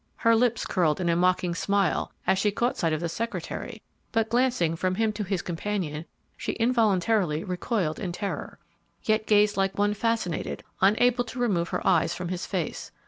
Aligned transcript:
Her 0.15 0.35
lips 0.35 0.65
curled 0.65 0.99
in 0.99 1.09
a 1.09 1.15
mocking 1.15 1.53
smile 1.53 2.11
as 2.25 2.39
she 2.39 2.49
caught 2.49 2.75
sight 2.75 2.91
of 2.91 3.01
the 3.01 3.07
secretary, 3.07 3.83
but 4.11 4.29
glancing 4.29 4.75
from 4.75 4.95
him 4.95 5.13
to 5.13 5.23
his 5.23 5.43
companion, 5.43 6.05
she 6.35 6.53
involuntarily 6.59 7.43
recoiled 7.43 7.99
in 7.99 8.11
terror, 8.11 8.57
yet 9.03 9.27
gazed 9.27 9.57
like 9.57 9.77
one 9.77 9.93
fascinated, 9.93 10.63
unable 10.81 11.23
to 11.25 11.37
remove 11.37 11.69
her 11.69 11.85
eyes 11.85 12.15
from 12.15 12.29
his 12.29 12.47
face. 12.47 12.91